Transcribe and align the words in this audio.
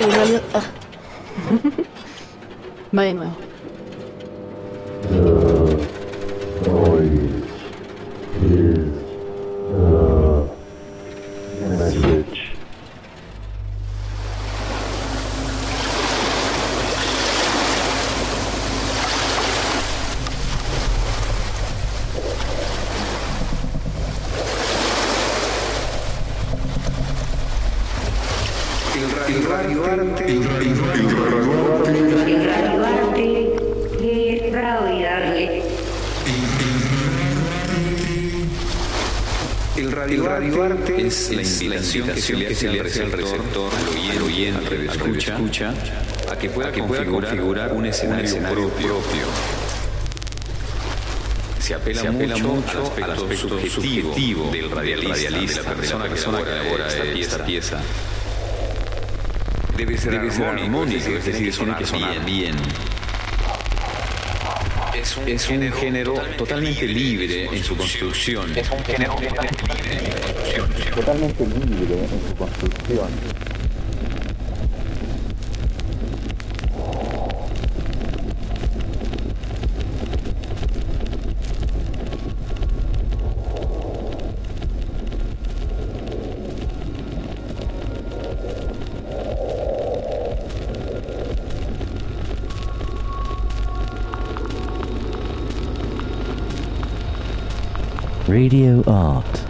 En 0.00 0.10
realidad. 0.10 0.42
ah. 0.54 0.62
Va 2.96 3.02
de 3.02 3.14
nuevo. 3.14 3.49
Invitación 41.98 42.40
que 42.40 42.54
se 42.54 42.68
le 42.68 42.80
hace 42.80 43.02
al 43.02 43.12
receptor, 43.12 43.72
al 44.10 44.22
oyente, 44.22 44.88
al 44.90 45.16
escucha, 45.16 45.74
a 46.30 46.36
que 46.36 46.50
pueda, 46.50 46.72
configurar, 46.72 47.72
un 47.72 47.86
escenario, 47.86 48.36
propio. 48.38 48.96
Se 51.58 51.74
apela, 51.74 52.02
mucho, 52.02 52.92
al 53.02 53.10
aspecto, 53.12 53.60
subjetivo, 53.68 54.50
del 54.50 54.70
radialista, 54.70 55.62
de 55.62 55.68
la 55.68 55.74
persona, 55.74 56.08
que 56.08 56.48
elabora 56.48 56.86
esta 57.14 57.44
pieza. 57.44 57.80
Debe 59.76 59.96
ser, 59.96 60.14
armónico, 60.16 61.10
es 61.10 61.24
decir, 61.24 61.54
tiene 61.54 61.76
que 61.76 61.86
sonar 61.86 62.24
bien. 62.24 62.56
Es 65.26 65.48
un, 65.48 65.72
género, 65.72 66.14
totalmente 66.36 66.86
libre 66.86 67.46
en 67.46 67.64
su 67.64 67.74
construcción. 67.74 68.56
Es 68.56 68.70
un 68.70 68.84
género 68.84 69.14
totalmente 69.14 69.62
libre 69.62 69.79
en 71.94 72.28
su 72.28 72.34
construcción. 72.34 73.08
Radio 98.28 98.82
art 98.86 99.49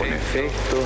con 0.00 0.08
efecto, 0.08 0.76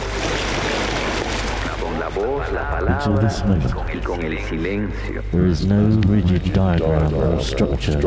con 1.80 2.00
la 2.00 2.08
voz, 2.08 2.50
la 2.52 2.78
Until 2.80 3.14
palabra 3.14 3.28
this 3.28 3.44
moment, 3.44 3.94
y 3.94 3.98
con 4.00 4.20
el 4.24 4.38
silencio. 4.40 5.22
there 5.30 5.46
is 5.46 5.64
no 5.64 5.86
rigid 6.08 6.52
diagram 6.52 7.14
or 7.14 7.40
structure 7.40 8.00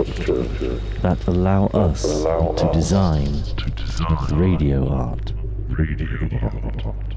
that 1.02 1.18
allow 1.28 1.68
us 1.68 2.02
to 2.58 2.70
design 2.74 3.42
radio 4.34 4.86
art. 4.90 5.32
Radio 5.70 6.28
art. 6.42 7.16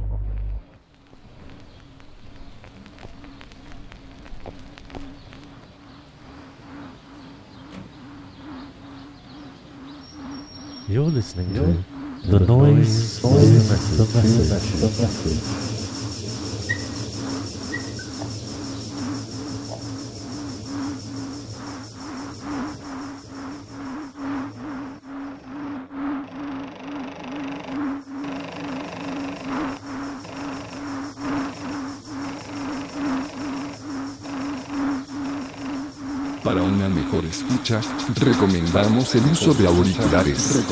You're 10.89 11.05
listening 11.11 11.55
to 11.55 11.85
The 12.29 12.39
2 12.39 12.85
ao 13.25 13.41
7. 13.41 15.80
Para 36.51 36.65
una 36.65 36.89
mejor 36.89 37.25
escucha, 37.27 37.81
recomendamos 38.17 39.15
el 39.15 39.25
uso 39.27 39.55
de 39.55 39.69
auriculares. 39.69 40.65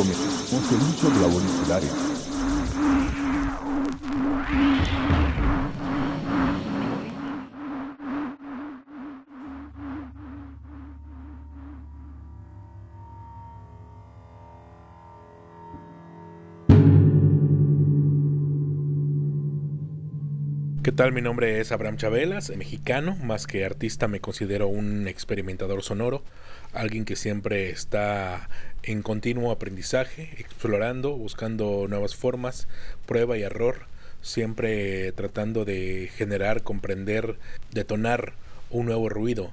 Tal? 20.99 21.13
Mi 21.13 21.21
nombre 21.21 21.61
es 21.61 21.71
Abraham 21.71 21.97
Chabelas, 21.97 22.51
mexicano, 22.57 23.15
más 23.23 23.47
que 23.47 23.65
artista 23.65 24.09
me 24.09 24.19
considero 24.19 24.67
un 24.67 25.07
experimentador 25.07 25.85
sonoro, 25.85 26.25
alguien 26.73 27.05
que 27.05 27.15
siempre 27.15 27.71
está 27.71 28.49
en 28.83 29.03
continuo 29.03 29.53
aprendizaje, 29.53 30.29
explorando, 30.39 31.13
buscando 31.13 31.87
nuevas 31.89 32.17
formas, 32.17 32.67
prueba 33.07 33.39
y 33.39 33.43
error, 33.43 33.87
siempre 34.23 35.13
tratando 35.13 35.65
de 35.65 36.11
generar, 36.17 36.65
comprender, 36.65 37.39
detonar 37.71 38.33
un 38.69 38.87
nuevo 38.87 39.09
ruido 39.09 39.53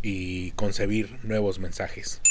y 0.00 0.52
concebir 0.52 1.18
nuevos 1.24 1.58
mensajes. 1.58 2.22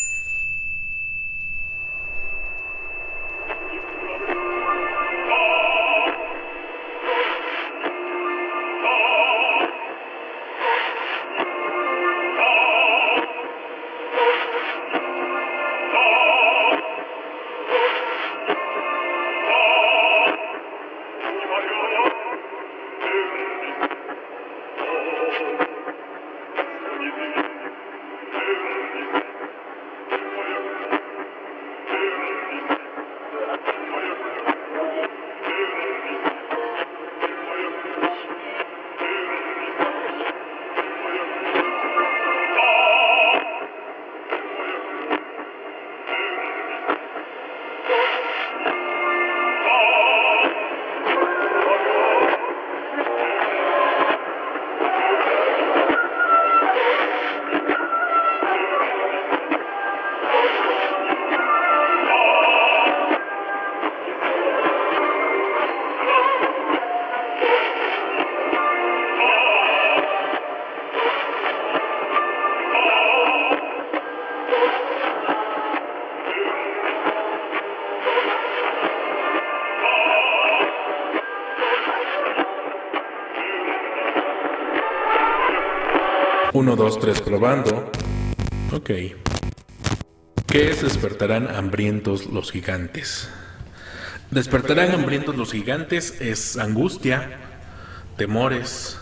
1, 86.65 86.75
2, 86.75 86.99
3, 86.99 87.21
probando. 87.21 87.91
Ok. 88.73 88.89
¿Qué 90.47 90.71
es 90.71 90.81
despertarán 90.81 91.47
hambrientos 91.47 92.25
los 92.25 92.51
gigantes? 92.51 93.29
Despertarán 94.31 94.89
hambrientos 94.89 95.35
los 95.35 95.51
gigantes 95.51 96.19
es 96.21 96.57
angustia, 96.57 97.37
temores, 98.17 98.97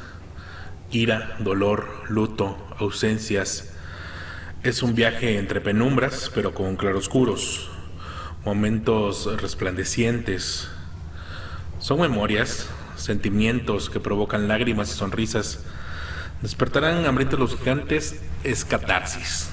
ira, 0.92 1.38
dolor, 1.40 1.88
luto, 2.10 2.58
ausencias. 2.80 3.74
Es 4.64 4.84
un 4.84 4.94
viaje 4.94 5.38
entre 5.38 5.62
penumbras, 5.62 6.30
pero 6.36 6.54
con 6.54 6.76
claroscuros, 6.76 7.70
momentos 8.44 9.42
resplandecientes. 9.42 10.68
Son 11.80 12.02
memorias, 12.02 12.68
sentimientos 12.98 13.90
que 13.90 14.02
provocan 14.02 14.50
lágrimas 14.50 14.90
y 14.90 14.98
sonrisas. 14.98 15.64
Despertarán 16.44 17.06
hambrientos 17.06 17.40
los 17.40 17.58
gigantes 17.58 18.20
es 18.44 18.66
catarsis. 18.66 19.53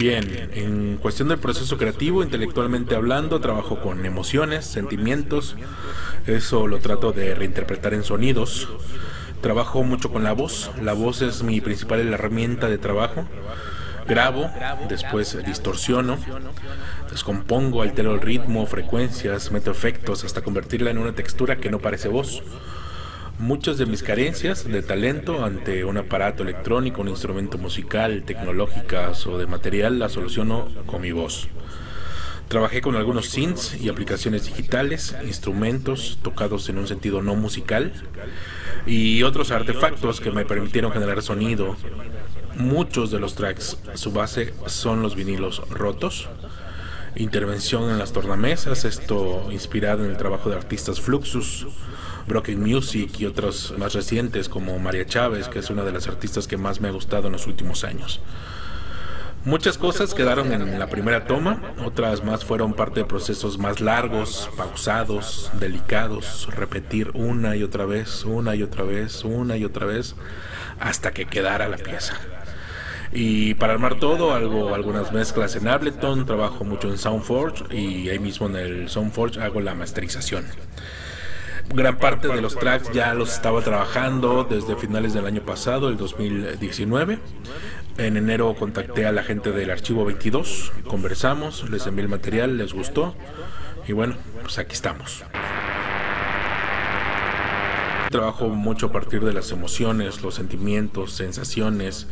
Bien, 0.00 0.48
en 0.54 0.96
cuestión 0.96 1.28
del 1.28 1.38
proceso 1.38 1.76
creativo, 1.76 2.22
intelectualmente 2.22 2.94
hablando, 2.94 3.38
trabajo 3.38 3.82
con 3.82 4.06
emociones, 4.06 4.64
sentimientos, 4.64 5.56
eso 6.26 6.66
lo 6.66 6.78
trato 6.78 7.12
de 7.12 7.34
reinterpretar 7.34 7.92
en 7.92 8.02
sonidos. 8.02 8.66
Trabajo 9.42 9.82
mucho 9.82 10.10
con 10.10 10.24
la 10.24 10.32
voz, 10.32 10.70
la 10.80 10.94
voz 10.94 11.20
es 11.20 11.42
mi 11.42 11.60
principal 11.60 12.00
herramienta 12.00 12.70
de 12.70 12.78
trabajo. 12.78 13.26
Grabo, 14.08 14.50
después 14.88 15.36
distorsiono, 15.44 16.16
descompongo, 17.10 17.82
altero 17.82 18.14
el 18.14 18.22
ritmo, 18.22 18.64
frecuencias, 18.64 19.52
meto 19.52 19.70
efectos 19.70 20.24
hasta 20.24 20.40
convertirla 20.40 20.90
en 20.90 20.96
una 20.96 21.12
textura 21.12 21.56
que 21.56 21.68
no 21.68 21.78
parece 21.78 22.08
voz. 22.08 22.42
Muchas 23.40 23.78
de 23.78 23.86
mis 23.86 24.02
carencias 24.02 24.68
de 24.68 24.82
talento 24.82 25.42
ante 25.42 25.86
un 25.86 25.96
aparato 25.96 26.42
electrónico, 26.42 27.00
un 27.00 27.08
instrumento 27.08 27.56
musical, 27.56 28.22
tecnológicas 28.26 29.26
o 29.26 29.38
de 29.38 29.46
material 29.46 29.98
las 29.98 30.12
soluciono 30.12 30.68
con 30.84 31.00
mi 31.00 31.10
voz. 31.12 31.48
Trabajé 32.48 32.82
con 32.82 32.96
algunos 32.96 33.30
synths 33.30 33.80
y 33.80 33.88
aplicaciones 33.88 34.44
digitales, 34.44 35.16
instrumentos 35.24 36.18
tocados 36.20 36.68
en 36.68 36.76
un 36.76 36.86
sentido 36.86 37.22
no 37.22 37.34
musical 37.34 37.94
y 38.84 39.22
otros 39.22 39.52
artefactos 39.52 40.20
que 40.20 40.30
me 40.30 40.44
permitieron 40.44 40.92
generar 40.92 41.22
sonido. 41.22 41.78
Muchos 42.56 43.10
de 43.10 43.20
los 43.20 43.36
tracks, 43.36 43.78
su 43.94 44.12
base 44.12 44.52
son 44.66 45.00
los 45.00 45.16
vinilos 45.16 45.66
rotos. 45.70 46.28
Intervención 47.16 47.90
en 47.90 47.98
las 47.98 48.12
tornamesas, 48.12 48.84
esto 48.84 49.48
inspirado 49.50 50.04
en 50.04 50.10
el 50.10 50.18
trabajo 50.18 50.50
de 50.50 50.56
artistas 50.56 51.00
Fluxus, 51.00 51.66
Broken 52.30 52.60
Music 52.60 53.10
y 53.18 53.26
otros 53.26 53.74
más 53.76 53.92
recientes 53.92 54.48
como 54.48 54.78
María 54.78 55.04
Chávez, 55.04 55.48
que 55.48 55.58
es 55.58 55.68
una 55.68 55.82
de 55.82 55.90
las 55.90 56.06
artistas 56.06 56.46
que 56.46 56.56
más 56.56 56.80
me 56.80 56.86
ha 56.86 56.92
gustado 56.92 57.26
en 57.26 57.32
los 57.32 57.48
últimos 57.48 57.82
años. 57.82 58.20
Muchas 59.44 59.76
cosas 59.78 60.14
quedaron 60.14 60.52
en 60.52 60.78
la 60.78 60.86
primera 60.86 61.24
toma, 61.24 61.60
otras 61.84 62.22
más 62.22 62.44
fueron 62.44 62.74
parte 62.74 63.00
de 63.00 63.06
procesos 63.06 63.58
más 63.58 63.80
largos, 63.80 64.48
pausados, 64.56 65.50
delicados, 65.58 66.48
repetir 66.54 67.10
una 67.14 67.56
y 67.56 67.64
otra 67.64 67.84
vez, 67.84 68.24
una 68.24 68.54
y 68.54 68.62
otra 68.62 68.84
vez, 68.84 69.24
una 69.24 69.56
y 69.56 69.64
otra 69.64 69.86
vez, 69.86 70.14
hasta 70.78 71.10
que 71.10 71.26
quedara 71.26 71.68
la 71.68 71.78
pieza. 71.78 72.14
Y 73.12 73.54
para 73.54 73.72
armar 73.72 73.98
todo, 73.98 74.34
algo, 74.34 74.72
algunas 74.72 75.10
mezclas 75.10 75.56
en 75.56 75.66
Ableton, 75.66 76.26
trabajo 76.26 76.62
mucho 76.62 76.88
en 76.88 76.96
Soundforge 76.96 77.74
y 77.76 78.08
ahí 78.08 78.20
mismo 78.20 78.46
en 78.46 78.54
el 78.54 78.88
Soundforge 78.88 79.40
hago 79.40 79.60
la 79.60 79.74
masterización 79.74 80.44
gran 81.72 81.98
parte 81.98 82.28
de 82.28 82.40
los 82.42 82.56
tracks 82.56 82.90
ya 82.92 83.14
los 83.14 83.32
estaba 83.32 83.62
trabajando 83.62 84.44
desde 84.44 84.76
finales 84.76 85.14
del 85.14 85.26
año 85.26 85.42
pasado, 85.42 85.88
el 85.88 85.96
2019. 85.96 87.18
En 87.98 88.16
enero 88.16 88.54
contacté 88.54 89.06
a 89.06 89.12
la 89.12 89.22
gente 89.22 89.52
del 89.52 89.70
archivo 89.70 90.04
22, 90.04 90.72
conversamos, 90.86 91.68
les 91.70 91.86
envié 91.86 92.04
el 92.04 92.08
material, 92.08 92.56
les 92.56 92.72
gustó 92.72 93.14
y 93.86 93.92
bueno, 93.92 94.16
pues 94.42 94.58
aquí 94.58 94.72
estamos. 94.72 95.24
Trabajo 98.10 98.48
mucho 98.48 98.86
a 98.86 98.92
partir 98.92 99.22
de 99.22 99.32
las 99.32 99.52
emociones, 99.52 100.22
los 100.22 100.34
sentimientos, 100.34 101.12
sensaciones. 101.12 102.08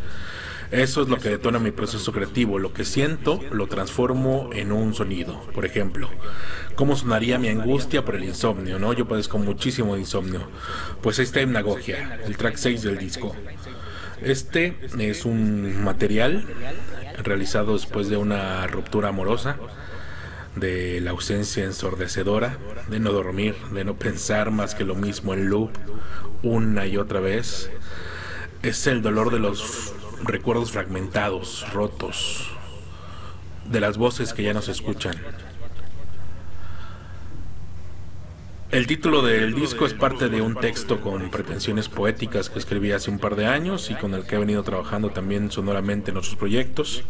Eso 0.71 1.03
es 1.03 1.09
lo 1.09 1.17
que 1.17 1.31
detona 1.31 1.59
mi 1.59 1.71
proceso 1.71 2.13
creativo. 2.13 2.59
Lo 2.59 2.73
que 2.73 2.85
siento 2.85 3.41
lo 3.51 3.67
transformo 3.69 4.51
en 4.53 4.73
un 4.73 4.95
sonido. 4.95 5.41
Por 5.55 5.65
ejemplo, 5.65 6.11
¿cómo 6.75 6.95
sonaría 6.95 7.39
mi 7.39 7.49
angustia 7.49 8.05
por 8.05 8.17
el 8.17 8.25
insomnio? 8.25 8.79
¿no? 8.79 8.93
Yo 8.93 9.09
padezco 9.09 9.39
muchísimo 9.39 9.95
de 9.95 10.01
insomnio. 10.01 10.49
Pues 11.03 11.19
ahí 11.19 11.25
está 11.25 11.41
Hipnagogia, 11.41 12.21
el 12.25 12.37
track 12.37 12.57
6 12.57 12.83
del 12.83 12.99
disco. 12.99 13.35
Este 14.23 14.77
es 14.99 15.25
un 15.25 15.83
material 15.83 16.45
realizado 17.23 17.75
después 17.75 18.09
de 18.09 18.17
una 18.17 18.67
ruptura 18.67 19.09
amorosa, 19.09 19.57
de 20.57 21.01
la 21.01 21.11
ausencia 21.11 21.65
ensordecedora, 21.65 22.59
de 22.89 22.99
no 22.99 23.13
dormir, 23.13 23.55
de 23.73 23.85
no 23.85 23.95
pensar 23.95 24.51
más 24.51 24.75
que 24.75 24.85
lo 24.85 24.95
mismo 24.95 25.35
en 25.35 25.49
loop 25.49 25.71
una 26.43 26.87
y 26.87 26.97
otra 26.97 27.21
vez. 27.21 27.71
Es 28.63 28.87
el 28.87 29.03
dolor 29.03 29.33
de 29.33 29.39
los 29.39 29.95
recuerdos 30.23 30.73
fragmentados, 30.73 31.67
rotos, 31.73 32.51
de 33.67 33.81
las 33.81 33.99
voces 33.99 34.33
que 34.33 34.43
ya 34.43 34.55
no 34.55 34.63
se 34.63 34.73
escuchan. 34.73 35.15
El 38.71 38.87
título 38.87 39.23
del 39.23 39.55
disco 39.55 39.87
es 39.87 39.95
parte 39.95 40.29
de 40.29 40.43
un 40.43 40.55
texto 40.55 41.01
con 41.01 41.31
pretensiones 41.31 41.89
poéticas 41.89 42.51
que 42.51 42.59
escribí 42.59 42.93
hace 42.93 43.11
un 43.11 43.19
par 43.19 43.35
de 43.35 43.47
años 43.47 43.91
y 43.91 43.95
con 43.95 44.13
el 44.13 44.25
que 44.27 44.37
he 44.37 44.39
venido 44.39 44.63
trabajando 44.63 45.09
también 45.09 45.51
sonoramente 45.51 46.11
en 46.11 46.19
otros 46.19 46.37
proyectos. 46.37 47.03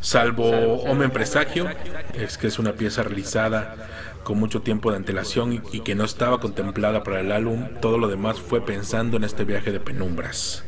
Salvo 0.00 0.82
Hombre 0.82 1.08
Presagio, 1.08 1.70
es 2.12 2.36
que 2.36 2.48
es 2.48 2.58
una 2.58 2.74
pieza 2.74 3.02
realizada 3.02 3.88
con 4.24 4.38
mucho 4.38 4.60
tiempo 4.60 4.90
de 4.90 4.98
antelación 4.98 5.62
y, 5.72 5.80
que 5.80 5.94
no 5.94 6.04
estaba 6.04 6.40
contemplada 6.40 7.02
para 7.02 7.20
el 7.20 7.32
álbum, 7.32 7.68
todo 7.80 7.96
lo 7.96 8.08
demás 8.08 8.38
fue 8.38 8.60
pensando 8.60 9.16
en 9.16 9.24
este 9.24 9.44
viaje 9.44 9.72
de 9.72 9.80
penumbras. 9.80 10.64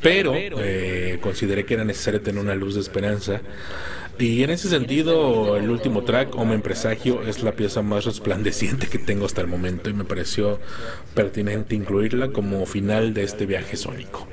Pero 0.00 0.34
eh, 0.34 1.18
consideré 1.20 1.64
que 1.64 1.74
era 1.74 1.84
necesario 1.84 2.20
tener 2.20 2.42
una 2.42 2.54
luz 2.54 2.74
de 2.74 2.80
esperanza 2.80 3.40
y 4.18 4.42
en 4.44 4.50
ese 4.50 4.68
sentido, 4.68 5.56
el 5.56 5.70
último 5.70 6.04
track, 6.04 6.36
Hombre 6.36 6.58
Presagio, 6.58 7.22
es 7.22 7.42
la 7.42 7.52
pieza 7.52 7.82
más 7.82 8.04
resplandeciente 8.04 8.86
que 8.86 8.98
tengo 8.98 9.26
hasta 9.26 9.40
el 9.40 9.48
momento 9.48 9.90
y 9.90 9.94
me 9.94 10.04
pareció 10.04 10.60
pertinente 11.14 11.74
incluirla 11.74 12.28
como 12.28 12.64
final 12.66 13.14
de 13.14 13.24
este 13.24 13.46
viaje 13.46 13.76
sónico. 13.76 14.28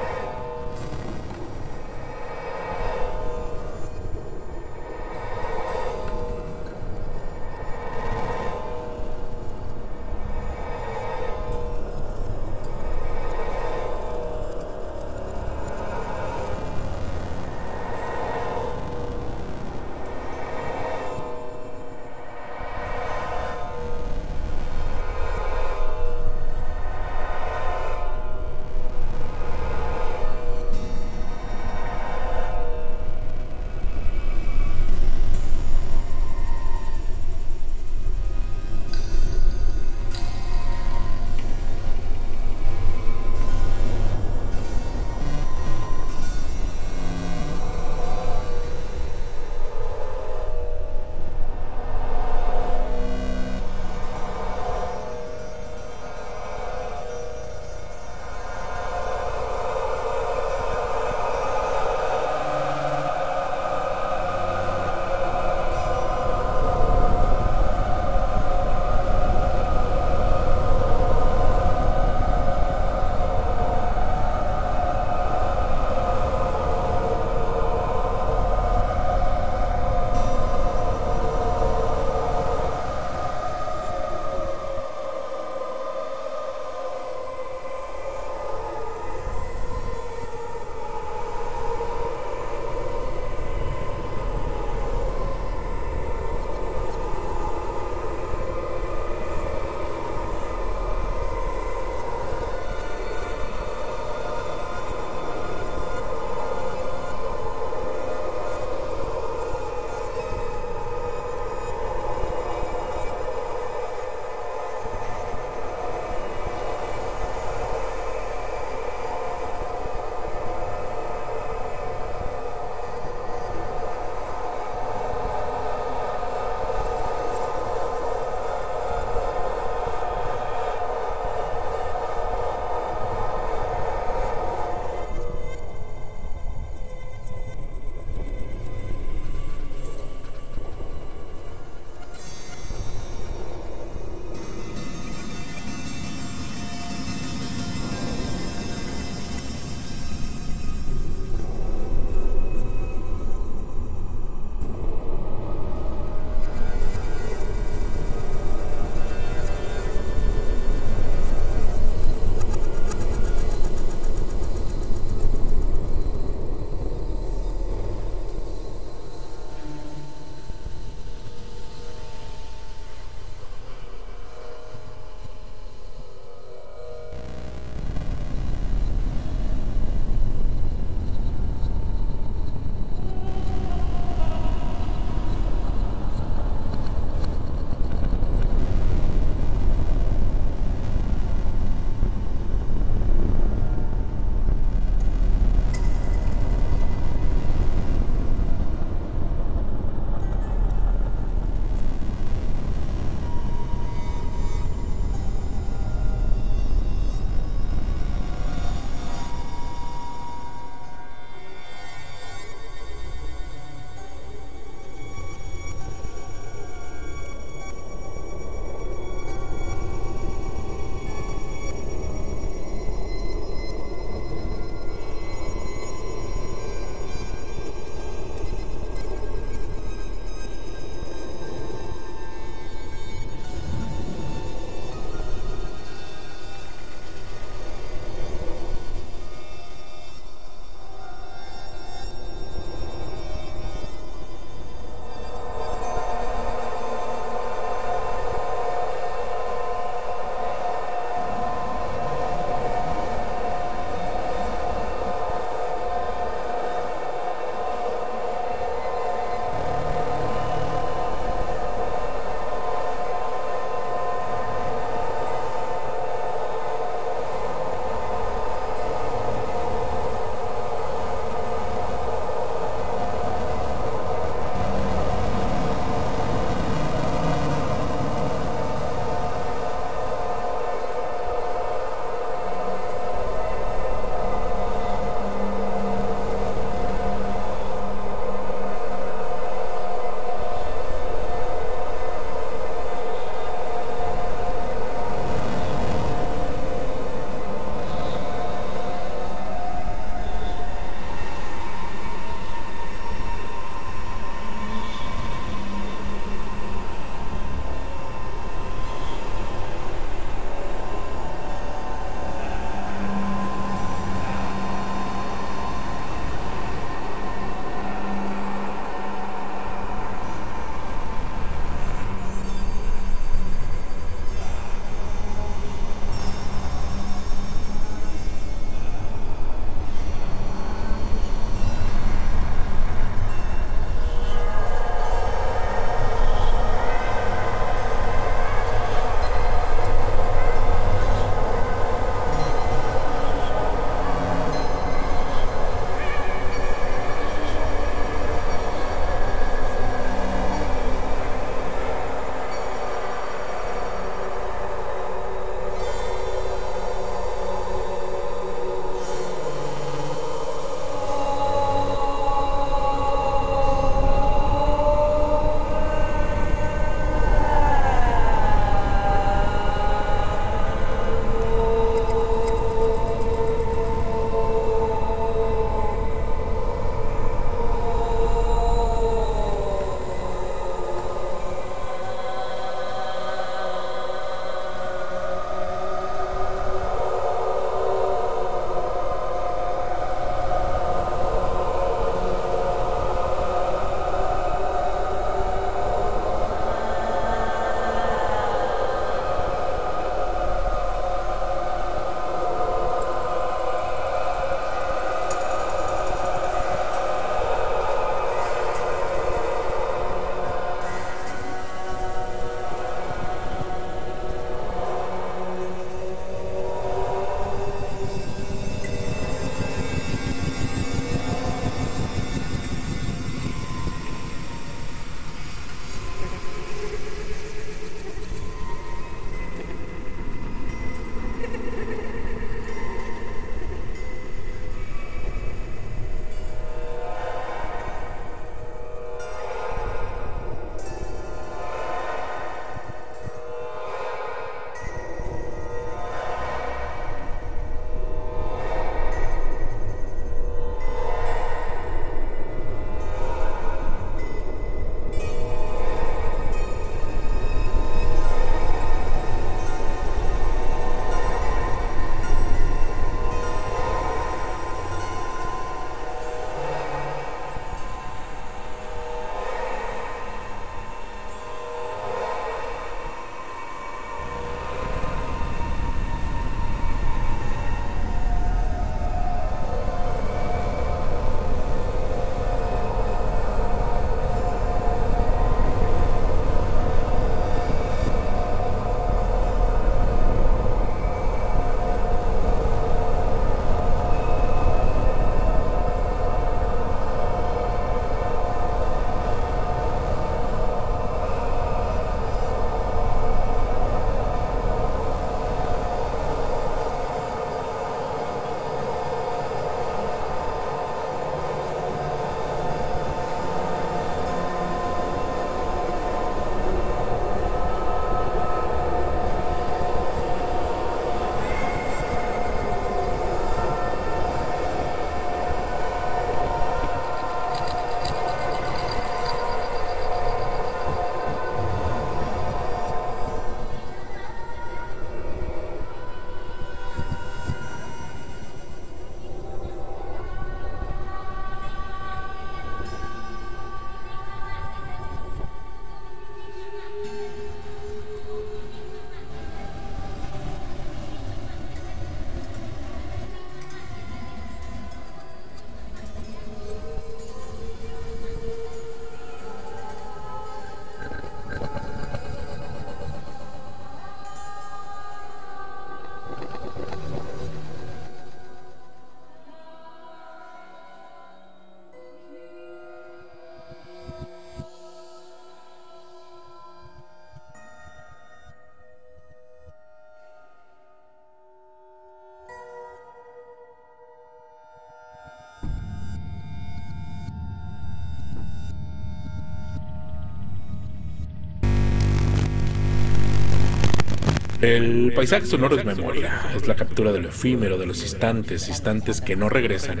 El 594.64 595.12
paisaje 595.14 595.44
sonoro 595.44 595.76
es 595.76 595.84
memoria, 595.84 596.40
es 596.56 596.66
la 596.66 596.74
captura 596.74 597.12
de 597.12 597.20
lo 597.20 597.28
efímero, 597.28 597.76
de 597.76 597.84
los 597.84 598.00
instantes, 598.00 598.66
instantes 598.68 599.20
que 599.20 599.36
no 599.36 599.50
regresan. 599.50 600.00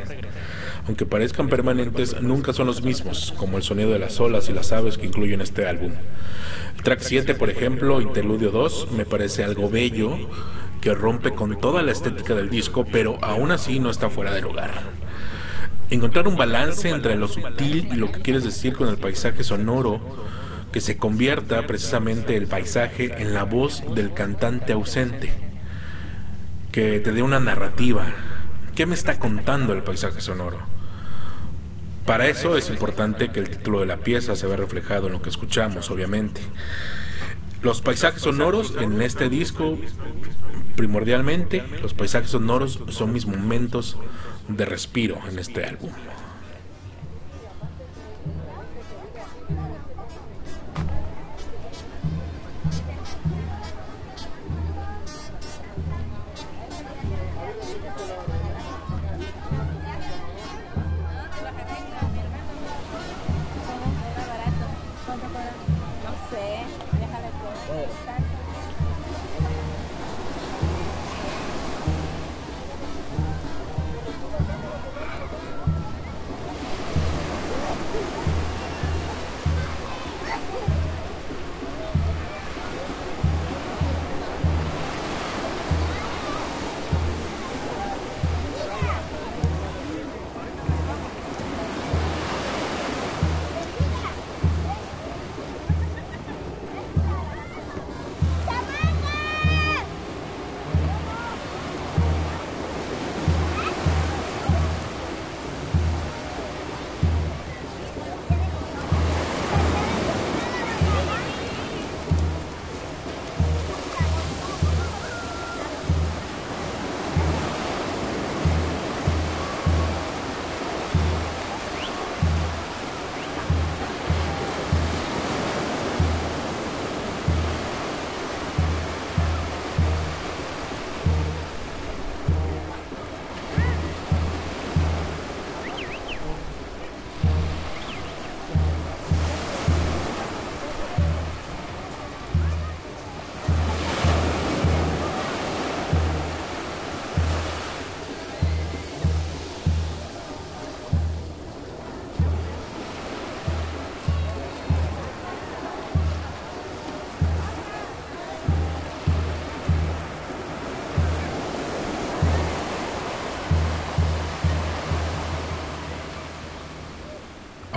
Aunque 0.86 1.04
parezcan 1.04 1.50
permanentes, 1.50 2.22
nunca 2.22 2.54
son 2.54 2.68
los 2.68 2.82
mismos, 2.82 3.34
como 3.36 3.58
el 3.58 3.62
sonido 3.62 3.90
de 3.90 3.98
las 3.98 4.18
olas 4.20 4.48
y 4.48 4.54
las 4.54 4.72
aves 4.72 4.96
que 4.96 5.04
incluyen 5.04 5.42
este 5.42 5.66
álbum. 5.66 5.92
El 6.78 6.82
track 6.82 7.00
7, 7.00 7.34
por 7.34 7.50
ejemplo, 7.50 8.00
Interludio 8.00 8.50
2, 8.52 8.92
me 8.92 9.04
parece 9.04 9.44
algo 9.44 9.68
bello 9.68 10.16
que 10.80 10.94
rompe 10.94 11.32
con 11.32 11.60
toda 11.60 11.82
la 11.82 11.92
estética 11.92 12.34
del 12.34 12.48
disco, 12.48 12.86
pero 12.90 13.18
aún 13.20 13.50
así 13.50 13.80
no 13.80 13.90
está 13.90 14.08
fuera 14.08 14.32
de 14.32 14.40
lugar. 14.40 14.70
Encontrar 15.90 16.26
un 16.26 16.38
balance 16.38 16.88
entre 16.88 17.16
lo 17.16 17.28
sutil 17.28 17.90
y 17.92 17.96
lo 17.96 18.10
que 18.10 18.22
quieres 18.22 18.44
decir 18.44 18.72
con 18.72 18.88
el 18.88 18.96
paisaje 18.96 19.44
sonoro, 19.44 20.00
que 20.74 20.80
se 20.80 20.96
convierta 20.96 21.68
precisamente 21.68 22.36
el 22.36 22.48
paisaje 22.48 23.22
en 23.22 23.32
la 23.32 23.44
voz 23.44 23.84
del 23.94 24.12
cantante 24.12 24.72
ausente, 24.72 25.32
que 26.72 26.98
te 26.98 27.12
dé 27.12 27.22
una 27.22 27.38
narrativa. 27.38 28.06
¿Qué 28.74 28.84
me 28.84 28.96
está 28.96 29.20
contando 29.20 29.72
el 29.72 29.84
paisaje 29.84 30.20
sonoro? 30.20 30.58
Para 32.06 32.26
eso 32.26 32.56
es 32.56 32.70
importante 32.70 33.30
que 33.30 33.38
el 33.38 33.50
título 33.50 33.78
de 33.78 33.86
la 33.86 33.98
pieza 33.98 34.34
se 34.34 34.48
vea 34.48 34.56
reflejado 34.56 35.06
en 35.06 35.12
lo 35.12 35.22
que 35.22 35.30
escuchamos, 35.30 35.92
obviamente. 35.92 36.40
Los 37.62 37.80
paisajes 37.80 38.22
sonoros 38.22 38.74
en 38.80 39.00
este 39.00 39.28
disco, 39.28 39.78
primordialmente, 40.74 41.62
los 41.82 41.94
paisajes 41.94 42.30
sonoros 42.30 42.80
son 42.88 43.12
mis 43.12 43.26
momentos 43.26 43.96
de 44.48 44.64
respiro 44.64 45.20
en 45.30 45.38
este 45.38 45.66
álbum. 45.66 45.92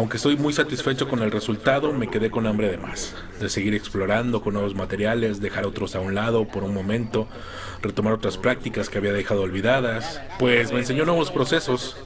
Aunque 0.07 0.15
estoy 0.15 0.37
muy 0.37 0.53
satisfecho 0.53 1.09
con 1.09 1.21
el 1.21 1.31
resultado, 1.31 1.91
me 1.91 2.07
quedé 2.07 2.31
con 2.31 2.47
hambre 2.47 2.69
de 2.71 2.77
más, 2.77 3.13
de 3.41 3.49
seguir 3.49 3.73
explorando 3.73 4.41
con 4.41 4.53
nuevos 4.53 4.73
materiales, 4.73 5.41
dejar 5.41 5.65
otros 5.65 5.97
a 5.97 5.99
un 5.99 6.15
lado 6.15 6.47
por 6.47 6.63
un 6.63 6.73
momento, 6.73 7.27
retomar 7.81 8.13
otras 8.13 8.37
prácticas 8.37 8.87
que 8.87 8.99
había 8.99 9.11
dejado 9.11 9.41
olvidadas, 9.41 10.21
pues 10.39 10.71
me 10.71 10.79
enseñó 10.79 11.03
nuevos 11.03 11.29
procesos, 11.29 11.97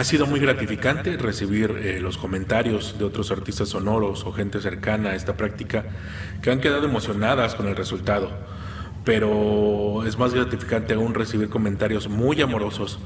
Ha 0.00 0.04
sido 0.04 0.26
muy 0.26 0.40
gratificante 0.40 1.18
recibir 1.18 1.72
eh, 1.72 2.00
los 2.00 2.16
comentarios 2.16 2.98
de 2.98 3.04
otros 3.04 3.30
artistas 3.30 3.68
sonoros 3.68 4.24
o 4.24 4.32
gente 4.32 4.58
cercana 4.62 5.10
a 5.10 5.14
esta 5.14 5.36
práctica 5.36 5.84
que 6.40 6.50
han 6.50 6.62
quedado 6.62 6.86
emocionadas 6.86 7.54
con 7.54 7.68
el 7.68 7.76
resultado. 7.76 8.30
Pero 9.04 10.06
es 10.06 10.16
más 10.16 10.32
gratificante 10.32 10.94
aún 10.94 11.12
recibir 11.12 11.50
comentarios 11.50 12.08
muy 12.08 12.40
amorosos 12.40 12.98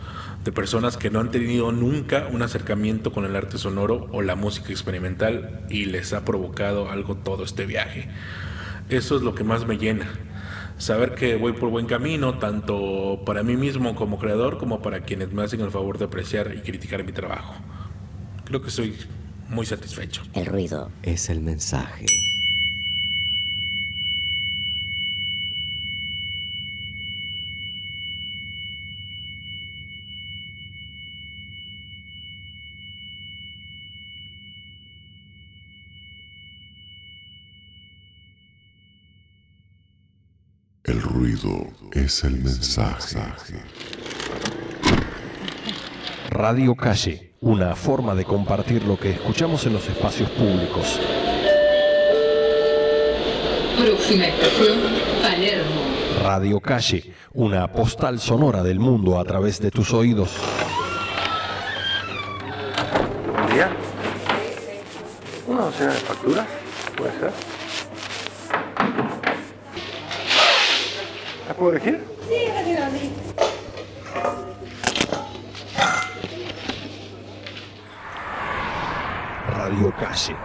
de 0.45 0.53
personas 0.53 0.97
que 0.97 1.11
no 1.11 1.18
han 1.18 1.32
tenido 1.32 1.72
nunca 1.72 2.28
un 2.30 2.42
acercamiento 2.42 3.11
con 3.11 3.24
el 3.24 3.34
arte 3.34 3.59
sonoro 3.59 4.09
o 4.12 4.22
la 4.22 4.36
música 4.36 4.70
experimental 4.70 5.66
y 5.68 5.86
les 5.86 6.12
ha 6.12 6.24
provocado 6.24 6.92
algo 6.92 7.16
todo 7.16 7.42
este 7.42 7.66
viaje. 7.66 8.09
Eso 8.88 9.16
es 9.16 9.22
lo 9.22 9.34
que 9.34 9.42
más 9.42 9.66
me 9.66 9.78
llena 9.78 10.07
saber 10.85 11.14
que 11.14 11.37
voy 11.37 11.55
por 11.55 11.70
buen 11.70 11.87
camino, 11.87 12.39
tanto 12.39 13.22
para 13.24 13.43
mí 13.43 13.57
mismo 13.57 13.95
como 13.95 14.18
creador, 14.18 14.59
como 14.59 14.82
para 14.82 15.01
quienes 15.01 15.32
me 15.32 15.43
hacen 15.43 15.62
el 15.62 15.70
favor 15.70 15.97
de 15.97 16.05
apreciar 16.05 16.55
y 16.55 16.61
criticar 16.61 17.03
mi 17.05 17.12
trabajo. 17.12 17.55
Creo 18.45 18.61
que 18.61 18.68
estoy 18.68 18.95
muy 19.49 19.64
satisfecho. 19.64 20.22
El 20.35 20.45
ruido 20.45 20.91
es 21.03 21.30
el 21.30 21.41
mensaje. 21.41 22.05
Ruido 41.25 41.66
es 41.93 42.22
el 42.25 42.37
mensaje. 42.37 43.18
Radio 46.29 46.75
Calle, 46.75 47.33
una 47.41 47.75
forma 47.75 48.14
de 48.14 48.27
compartir 48.27 48.83
lo 48.85 48.99
que 48.99 49.12
escuchamos 49.12 49.64
en 49.64 49.72
los 49.72 49.89
espacios 49.89 50.29
públicos. 50.33 51.01
Próxima 53.79 54.27
estación, 54.27 54.79
Palermo. 55.22 55.81
Radio 56.22 56.61
Calle, 56.61 57.14
una 57.33 57.72
postal 57.72 58.20
sonora 58.20 58.62
del 58.62 58.79
mundo 58.79 59.18
a 59.18 59.25
través 59.25 59.59
de 59.61 59.70
tus 59.70 59.95
oídos. 59.95 60.31
Buen 63.33 63.55
día. 63.55 63.70
Una 65.47 65.62
docena 65.62 65.93
de 65.95 66.01
facturas, 66.01 66.47
puede 66.99 67.18
ser. 67.18 67.64
Puedo 71.65 71.77
elegir? 71.77 72.05
Sí, 72.29 72.45
gracias, 72.47 72.93
sí. 72.93 73.12
Radio 79.49 79.95
Calle. 79.99 80.37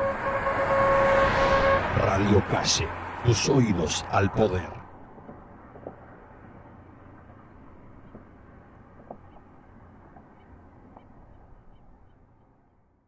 Radio 1.97 2.43
Calle, 2.49 2.87
tus 3.25 3.49
oídos 3.49 4.05
al 4.11 4.31
poder. 4.31 4.69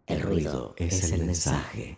El 0.07 0.21
ruido 0.21 0.73
es 0.75 1.13
el 1.13 1.25
mensaje. 1.25 1.97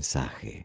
Mensaje. 0.00 0.64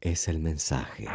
Es 0.00 0.28
el 0.28 0.38
mensaje. 0.38 1.06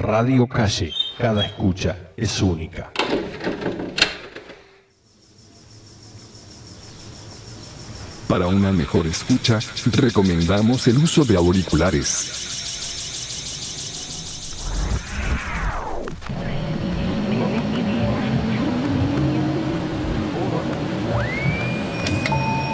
Radio 0.00 0.46
Calle, 0.46 0.94
cada 1.18 1.44
escucha 1.44 1.94
es 2.16 2.40
única. 2.40 2.90
Para 8.26 8.46
una 8.46 8.72
mejor 8.72 9.06
escucha, 9.06 9.58
recomendamos 9.92 10.88
el 10.88 10.96
uso 10.96 11.22
de 11.26 11.36
auriculares. 11.36 12.48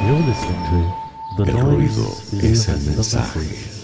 You're 0.06 0.20
listening 0.20 0.94
to 1.36 1.44
The 1.44 1.50
El 1.50 1.56
Noise 1.56 1.74
ruido 1.74 2.16
is 2.34 2.44
es 2.44 2.68
el 2.68 2.80
mensaje. 2.82 3.75